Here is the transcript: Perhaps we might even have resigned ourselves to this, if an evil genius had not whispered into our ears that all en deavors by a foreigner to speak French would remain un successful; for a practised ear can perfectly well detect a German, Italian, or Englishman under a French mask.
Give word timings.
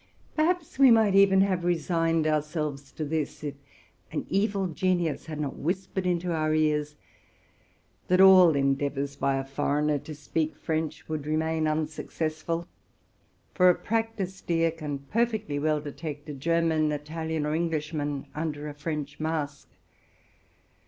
Perhaps 0.35 0.79
we 0.79 0.89
might 0.89 1.13
even 1.13 1.41
have 1.41 1.63
resigned 1.63 2.25
ourselves 2.25 2.91
to 2.93 3.05
this, 3.05 3.43
if 3.43 3.53
an 4.11 4.25
evil 4.31 4.65
genius 4.65 5.27
had 5.27 5.39
not 5.39 5.57
whispered 5.57 6.07
into 6.07 6.33
our 6.33 6.55
ears 6.55 6.95
that 8.07 8.19
all 8.19 8.57
en 8.57 8.73
deavors 8.75 9.15
by 9.15 9.35
a 9.37 9.45
foreigner 9.45 9.99
to 9.99 10.15
speak 10.15 10.55
French 10.55 11.07
would 11.07 11.27
remain 11.27 11.67
un 11.67 11.85
successful; 11.85 12.67
for 13.53 13.69
a 13.69 13.75
practised 13.75 14.49
ear 14.49 14.71
can 14.71 14.97
perfectly 14.97 15.59
well 15.59 15.79
detect 15.79 16.27
a 16.29 16.33
German, 16.33 16.91
Italian, 16.91 17.45
or 17.45 17.53
Englishman 17.53 18.25
under 18.33 18.67
a 18.67 18.73
French 18.73 19.19
mask. 19.19 19.69